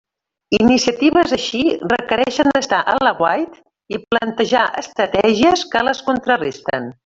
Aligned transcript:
Iniciatives 0.59 1.33
així 1.37 1.61
requereixen 1.91 2.49
estar 2.61 2.79
a 2.93 2.97
l'aguait 3.09 3.61
i 3.97 4.01
plantejar 4.15 4.65
estratègies 4.83 5.67
que 5.77 5.89
les 5.91 6.03
contraresten. 6.11 6.91